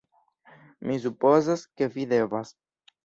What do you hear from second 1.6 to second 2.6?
ke vi devas...